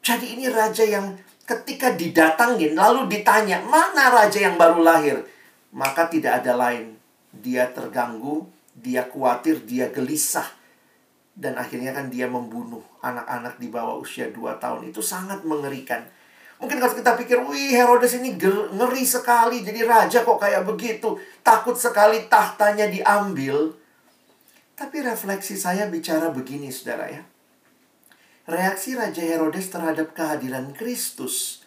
[0.03, 5.27] Jadi ini raja yang ketika didatangin lalu ditanya, "Mana raja yang baru lahir?"
[5.75, 6.95] Maka tidak ada lain.
[7.35, 8.47] Dia terganggu,
[8.79, 10.62] dia khawatir, dia gelisah.
[11.33, 14.93] Dan akhirnya kan dia membunuh anak-anak di bawah usia 2 tahun.
[14.93, 16.05] Itu sangat mengerikan.
[16.61, 19.67] Mungkin kalau kita pikir, wih Herodes ini ngeri sekali.
[19.67, 21.19] Jadi raja kok kayak begitu.
[21.43, 23.75] Takut sekali tahtanya diambil.
[24.79, 27.23] Tapi refleksi saya bicara begini, saudara ya.
[28.43, 31.63] Reaksi Raja Herodes terhadap kehadiran Kristus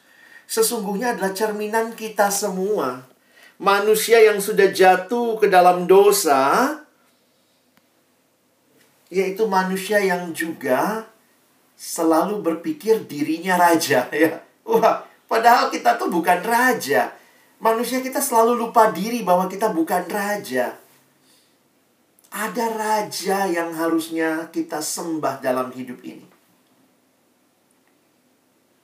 [0.45, 3.05] sesungguhnya adalah cerminan kita semua.
[3.55, 6.75] Manusia yang sudah jatuh ke dalam dosa,
[9.09, 11.05] yaitu manusia yang juga
[11.75, 14.41] selalu berpikir dirinya raja ya.
[14.65, 17.13] Wah, padahal kita tuh bukan raja.
[17.61, 20.75] Manusia kita selalu lupa diri bahwa kita bukan raja.
[22.35, 26.27] Ada raja yang harusnya kita sembah dalam hidup ini.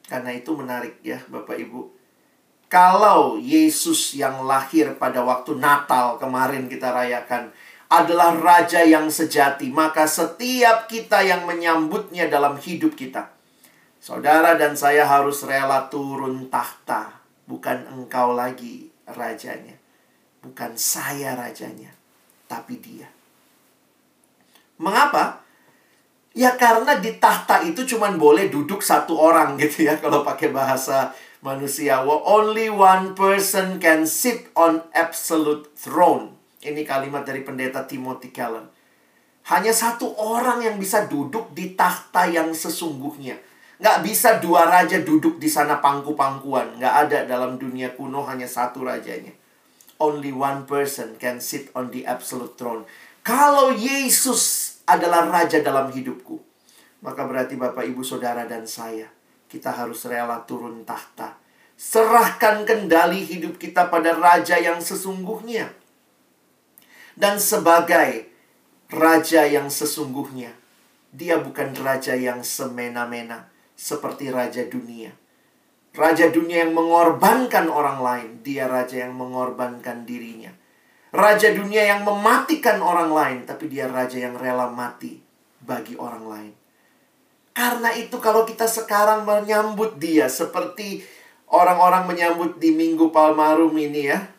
[0.08, 1.82] Karena itu menarik ya Bapak Ibu.
[2.72, 7.52] Kalau Yesus yang lahir pada waktu Natal kemarin kita rayakan
[7.92, 13.28] adalah raja yang sejati, maka setiap kita yang menyambutnya dalam hidup kita.
[14.00, 19.76] Saudara dan saya harus rela turun tahta, bukan engkau lagi rajanya.
[20.42, 21.92] Bukan saya rajanya,
[22.48, 23.06] tapi dia.
[24.82, 25.46] Mengapa?
[26.32, 31.12] Ya karena di tahta itu cuma boleh duduk satu orang gitu ya kalau pakai bahasa
[31.44, 32.02] manusia.
[32.02, 36.41] Well, only one person can sit on absolute throne.
[36.62, 38.70] Ini kalimat dari pendeta Timothy Keller.
[39.50, 43.42] Hanya satu orang yang bisa duduk di tahta yang sesungguhnya.
[43.82, 46.78] Nggak bisa dua raja duduk di sana pangku-pangkuan.
[46.78, 49.34] Nggak ada dalam dunia kuno hanya satu rajanya.
[49.98, 52.86] Only one person can sit on the absolute throne.
[53.26, 56.38] Kalau Yesus adalah raja dalam hidupku.
[57.02, 59.10] Maka berarti Bapak, Ibu, Saudara, dan saya,
[59.50, 61.34] kita harus rela turun tahta.
[61.74, 65.81] Serahkan kendali hidup kita pada raja yang sesungguhnya.
[67.22, 68.34] Dan sebagai
[68.90, 70.58] raja yang sesungguhnya,
[71.14, 73.46] dia bukan raja yang semena-mena
[73.78, 75.14] seperti raja dunia.
[75.94, 80.50] Raja dunia yang mengorbankan orang lain, dia raja yang mengorbankan dirinya.
[81.14, 85.22] Raja dunia yang mematikan orang lain, tapi dia raja yang rela mati
[85.62, 86.54] bagi orang lain.
[87.52, 91.06] Karena itu kalau kita sekarang menyambut dia seperti
[91.52, 94.31] orang-orang menyambut di Minggu Palmarum ini ya.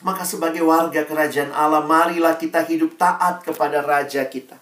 [0.00, 4.56] Maka sebagai warga kerajaan Allah, marilah kita hidup taat kepada raja kita.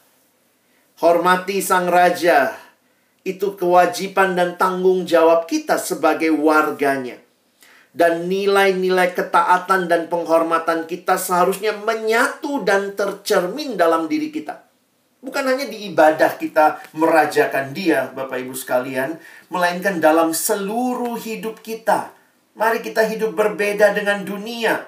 [0.99, 2.59] Hormati sang raja.
[3.23, 7.23] Itu kewajiban dan tanggung jawab kita sebagai warganya
[7.99, 14.69] dan nilai-nilai ketaatan dan penghormatan kita seharusnya menyatu dan tercermin dalam diri kita.
[15.19, 19.19] Bukan hanya di ibadah kita merajakan dia, Bapak Ibu sekalian,
[19.51, 22.15] melainkan dalam seluruh hidup kita.
[22.55, 24.79] Mari kita hidup berbeda dengan dunia.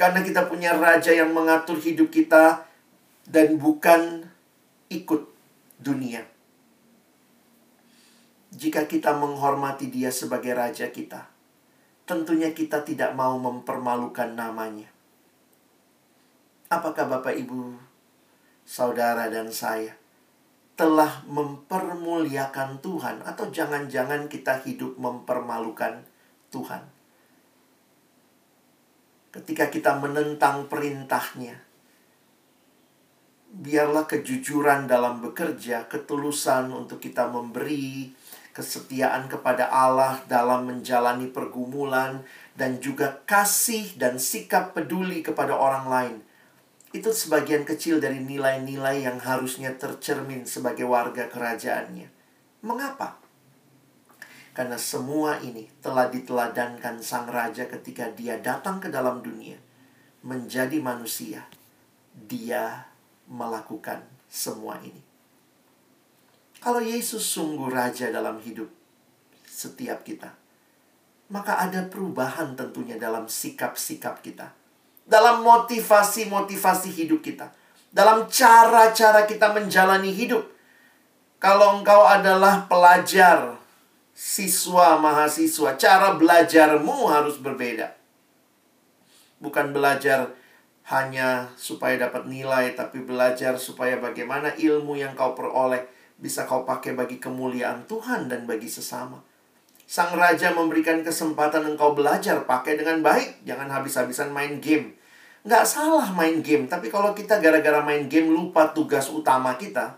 [0.00, 2.64] Karena kita punya raja yang mengatur hidup kita
[3.28, 4.24] dan bukan
[4.88, 5.28] ikut
[5.76, 6.24] dunia.
[8.48, 11.28] Jika kita menghormati dia sebagai raja kita,
[12.08, 14.88] tentunya kita tidak mau mempermalukan namanya.
[16.72, 17.76] Apakah Bapak Ibu,
[18.64, 20.00] saudara dan saya
[20.80, 26.02] telah mempermuliakan Tuhan atau jangan-jangan kita hidup mempermalukan
[26.48, 26.89] Tuhan?
[29.30, 31.54] Ketika kita menentang perintahnya,
[33.50, 38.10] biarlah kejujuran dalam bekerja, ketulusan untuk kita memberi,
[38.50, 42.26] kesetiaan kepada Allah dalam menjalani pergumulan,
[42.58, 46.16] dan juga kasih dan sikap peduli kepada orang lain.
[46.90, 52.10] Itu sebagian kecil dari nilai-nilai yang harusnya tercermin sebagai warga kerajaannya.
[52.66, 53.29] Mengapa?
[54.50, 59.56] Karena semua ini telah diteladankan sang raja ketika dia datang ke dalam dunia.
[60.26, 61.46] Menjadi manusia.
[62.12, 62.90] Dia
[63.30, 65.00] melakukan semua ini.
[66.60, 68.68] Kalau Yesus sungguh raja dalam hidup
[69.46, 70.34] setiap kita,
[71.30, 74.50] maka ada perubahan tentunya dalam sikap-sikap kita,
[75.06, 77.54] dalam motivasi-motivasi hidup kita,
[77.94, 80.42] dalam cara-cara kita menjalani hidup.
[81.40, 83.56] Kalau engkau adalah pelajar,
[84.20, 87.96] siswa, mahasiswa, cara belajarmu harus berbeda.
[89.40, 90.36] Bukan belajar
[90.92, 95.88] hanya supaya dapat nilai, tapi belajar supaya bagaimana ilmu yang kau peroleh
[96.20, 99.24] bisa kau pakai bagi kemuliaan Tuhan dan bagi sesama.
[99.88, 105.00] Sang raja memberikan kesempatan engkau belajar pakai dengan baik, jangan habis-habisan main game.
[105.48, 109.96] Nggak salah main game, tapi kalau kita gara-gara main game lupa tugas utama kita,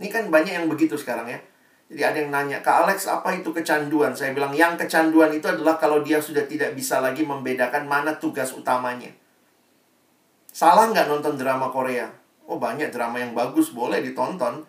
[0.00, 1.44] ini kan banyak yang begitu sekarang ya.
[1.92, 4.16] Jadi ada yang nanya, Kak Alex apa itu kecanduan?
[4.16, 8.56] Saya bilang, yang kecanduan itu adalah kalau dia sudah tidak bisa lagi membedakan mana tugas
[8.56, 9.12] utamanya.
[10.48, 12.08] Salah nggak nonton drama Korea?
[12.48, 14.64] Oh banyak drama yang bagus, boleh ditonton.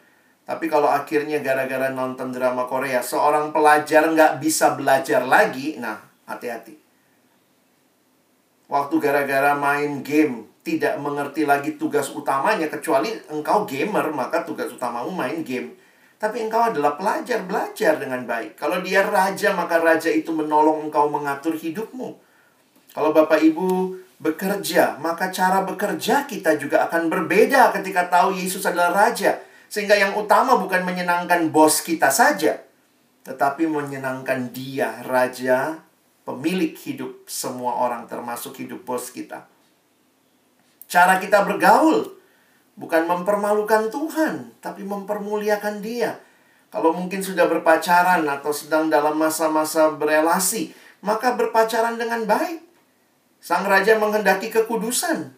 [0.46, 5.98] Tapi kalau akhirnya gara-gara nonton drama Korea, seorang pelajar nggak bisa belajar lagi, nah
[6.30, 6.78] hati-hati.
[8.66, 15.14] Waktu gara-gara main game, tidak mengerti lagi tugas utamanya, kecuali engkau gamer, maka tugas utamamu
[15.14, 15.78] main game.
[16.16, 18.56] Tapi engkau adalah pelajar, belajar dengan baik.
[18.56, 22.16] Kalau dia raja, maka raja itu menolong engkau mengatur hidupmu.
[22.96, 28.96] Kalau Bapak Ibu bekerja, maka cara bekerja kita juga akan berbeda ketika tahu Yesus adalah
[28.96, 29.44] raja.
[29.68, 32.64] Sehingga yang utama bukan menyenangkan bos kita saja,
[33.28, 35.84] tetapi menyenangkan dia, raja
[36.26, 39.46] pemilik hidup semua orang termasuk hidup bos kita.
[40.90, 42.15] Cara kita bergaul
[42.76, 46.20] bukan mempermalukan Tuhan, tapi mempermuliakan Dia.
[46.70, 52.60] Kalau mungkin sudah berpacaran atau sedang dalam masa-masa berelasi, maka berpacaran dengan baik.
[53.40, 55.32] Sang raja menghendaki kekudusan.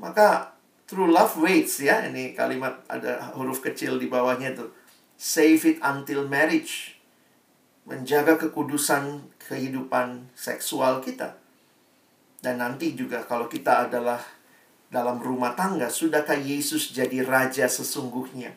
[0.00, 0.56] Maka
[0.88, 4.66] true love waits ya, ini kalimat ada huruf kecil di bawahnya itu.
[5.20, 6.96] Save it until marriage.
[7.84, 11.36] Menjaga kekudusan kehidupan seksual kita.
[12.40, 14.22] Dan nanti juga kalau kita adalah
[14.92, 18.52] dalam rumah tangga, sudahkah Yesus jadi raja sesungguhnya?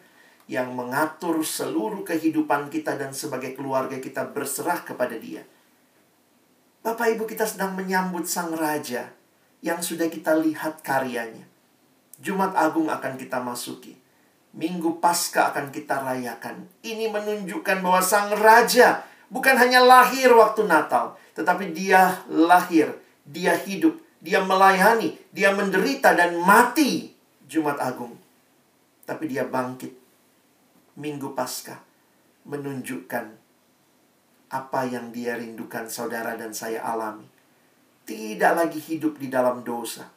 [0.46, 5.42] yang mengatur seluruh kehidupan kita dan sebagai keluarga kita berserah kepada Dia.
[6.86, 9.10] Bapak Ibu kita sedang menyambut Sang Raja
[9.66, 11.50] yang sudah kita lihat karyanya.
[12.22, 13.98] Jumat Agung akan kita masuki.
[14.54, 16.70] Minggu Pasca akan kita rayakan.
[16.86, 19.02] Ini menunjukkan bahwa Sang Raja
[19.34, 22.94] bukan hanya lahir waktu Natal, tetapi Dia lahir,
[23.26, 27.14] Dia hidup, Dia melayani, Dia menderita dan mati
[27.46, 28.18] Jumat Agung.
[29.06, 29.94] Tapi Dia bangkit
[30.98, 31.78] Minggu Paskah
[32.50, 33.26] menunjukkan
[34.50, 37.28] apa yang dia rindukan saudara dan saya alami.
[38.06, 40.08] Tidak lagi hidup di dalam dosa.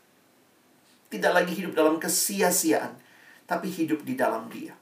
[1.08, 2.94] Tidak lagi hidup dalam kesia-siaan,
[3.48, 4.76] tapi hidup di dalam dia.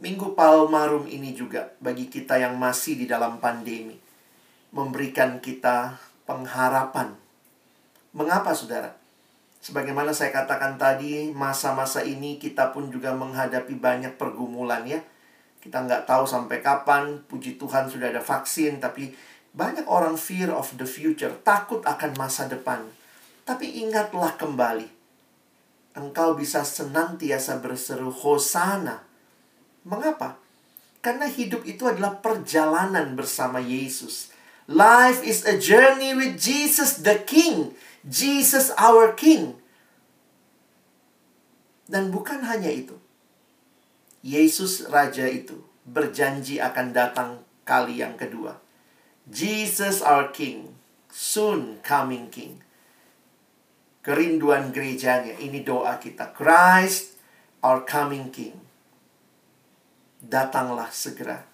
[0.00, 3.94] Minggu Palmarum ini juga bagi kita yang masih di dalam pandemi
[4.74, 7.23] memberikan kita pengharapan.
[8.14, 8.94] Mengapa saudara?
[9.58, 15.02] Sebagaimana saya katakan tadi, masa-masa ini kita pun juga menghadapi banyak pergumulan ya.
[15.58, 19.10] Kita nggak tahu sampai kapan, puji Tuhan sudah ada vaksin, tapi
[19.50, 22.84] banyak orang fear of the future, takut akan masa depan.
[23.48, 24.86] Tapi ingatlah kembali,
[25.96, 29.02] engkau bisa senantiasa berseru Hosana.
[29.88, 30.36] Mengapa?
[31.00, 34.32] Karena hidup itu adalah perjalanan bersama Yesus.
[34.68, 37.76] Life is a journey with Jesus the King.
[38.04, 39.56] Jesus our King.
[41.88, 43.00] Dan bukan hanya itu.
[44.20, 47.30] Yesus Raja itu berjanji akan datang
[47.64, 48.60] kali yang kedua.
[49.24, 50.76] Jesus our King,
[51.08, 52.60] soon coming King.
[54.04, 56.36] Kerinduan gerejanya, ini doa kita.
[56.36, 57.16] Christ
[57.64, 58.52] our coming King.
[60.20, 61.44] Datanglah segera.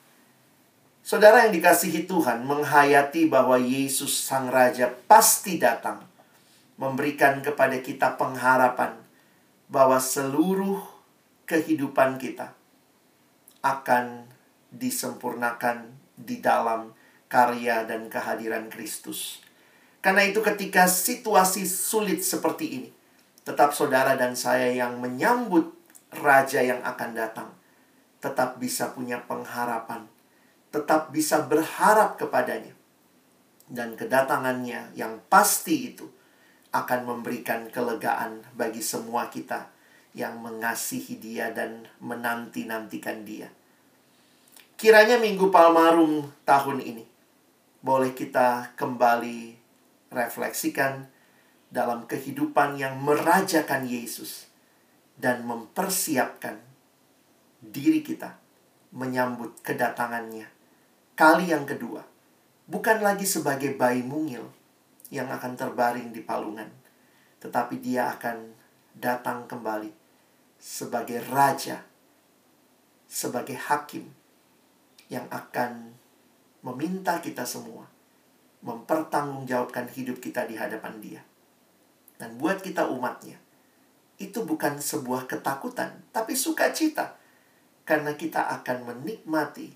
[1.07, 6.10] Saudara yang dikasihi Tuhan menghayati bahwa Yesus Sang Raja pasti datang
[6.81, 8.97] memberikan kepada kita pengharapan
[9.68, 10.81] bahwa seluruh
[11.45, 12.57] kehidupan kita
[13.61, 14.24] akan
[14.72, 16.97] disempurnakan di dalam
[17.28, 19.45] karya dan kehadiran Kristus.
[20.01, 22.91] Karena itu ketika situasi sulit seperti ini,
[23.45, 25.76] tetap saudara dan saya yang menyambut
[26.24, 27.51] raja yang akan datang
[28.20, 30.05] tetap bisa punya pengharapan,
[30.68, 32.76] tetap bisa berharap kepadanya.
[33.70, 36.11] Dan kedatangannya yang pasti itu
[36.71, 39.71] akan memberikan kelegaan bagi semua kita
[40.14, 43.51] yang mengasihi Dia dan menanti-nantikan Dia.
[44.79, 47.05] Kiranya Minggu Palmarum tahun ini
[47.81, 49.57] boleh kita kembali
[50.12, 51.07] refleksikan
[51.71, 54.51] dalam kehidupan yang merajakan Yesus
[55.21, 56.59] dan mempersiapkan
[57.61, 58.41] diri kita
[58.91, 60.49] menyambut kedatangannya
[61.14, 62.03] kali yang kedua
[62.66, 64.49] bukan lagi sebagai bayi mungil
[65.11, 66.71] yang akan terbaring di palungan,
[67.43, 68.55] tetapi dia akan
[68.95, 69.91] datang kembali
[70.57, 71.83] sebagai raja,
[73.11, 74.07] sebagai hakim
[75.11, 75.99] yang akan
[76.63, 77.91] meminta kita semua
[78.61, 81.23] mempertanggungjawabkan hidup kita di hadapan Dia.
[82.21, 83.41] Dan buat kita umatnya,
[84.21, 87.17] itu bukan sebuah ketakutan, tapi sukacita.
[87.89, 89.73] Karena kita akan menikmati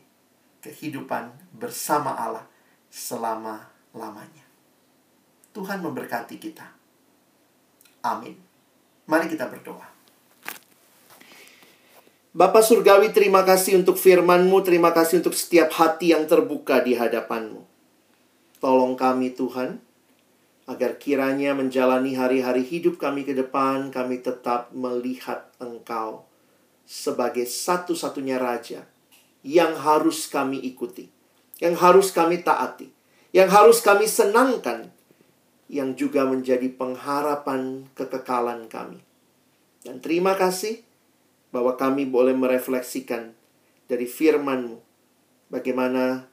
[0.60, 2.44] kehidupan bersama Allah
[2.92, 4.43] selama-lamanya.
[5.54, 6.66] Tuhan memberkati kita.
[8.02, 8.34] Amin.
[9.06, 9.86] Mari kita berdoa.
[12.34, 17.62] Bapak Surgawi, terima kasih untuk firman-Mu, terima kasih untuk setiap hati yang terbuka di hadapan-Mu.
[18.58, 19.78] Tolong kami Tuhan,
[20.66, 26.26] agar kiranya menjalani hari-hari hidup kami ke depan, kami tetap melihat Engkau
[26.82, 28.88] sebagai satu-satunya Raja
[29.44, 31.12] yang harus kami ikuti,
[31.60, 32.88] yang harus kami taati,
[33.36, 34.88] yang harus kami senangkan,
[35.68, 39.00] yang juga menjadi pengharapan kekekalan kami.
[39.84, 40.84] Dan terima kasih
[41.52, 43.32] bahwa kami boleh merefleksikan
[43.88, 44.80] dari firman-Mu
[45.52, 46.28] bagaimana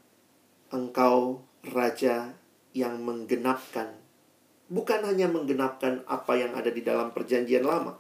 [0.71, 2.32] Engkau Raja
[2.71, 4.01] yang menggenapkan
[4.71, 7.99] bukan hanya menggenapkan apa yang ada di dalam perjanjian lama,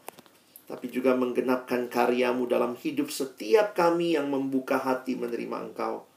[0.71, 6.07] tapi juga menggenapkan karyamu dalam hidup setiap kami yang membuka hati menerima Engkau.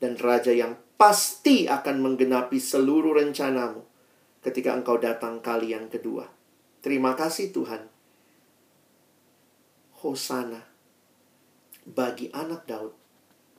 [0.00, 3.84] Dan Raja yang pasti akan menggenapi seluruh rencanamu
[4.40, 6.28] ketika engkau datang kali yang kedua.
[6.80, 7.86] Terima kasih Tuhan.
[10.00, 10.64] Hosana
[11.84, 12.96] bagi anak Daud,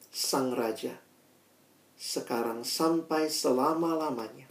[0.09, 0.97] sang raja,
[1.93, 4.49] sekarang sampai selama-lamanya.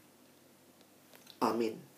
[1.42, 1.89] Amin.